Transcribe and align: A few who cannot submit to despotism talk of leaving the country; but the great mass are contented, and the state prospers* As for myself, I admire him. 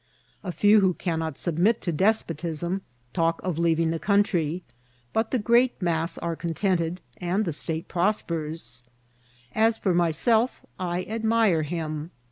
A 0.43 0.51
few 0.51 0.79
who 0.79 0.95
cannot 0.95 1.37
submit 1.37 1.79
to 1.81 1.91
despotism 1.91 2.81
talk 3.13 3.39
of 3.43 3.59
leaving 3.59 3.91
the 3.91 3.99
country; 3.99 4.63
but 5.13 5.29
the 5.29 5.37
great 5.37 5.79
mass 5.79 6.17
are 6.17 6.35
contented, 6.35 7.01
and 7.17 7.45
the 7.45 7.53
state 7.53 7.87
prospers* 7.87 8.81
As 9.53 9.77
for 9.77 9.93
myself, 9.93 10.61
I 10.79 11.03
admire 11.03 11.61
him. 11.61 12.09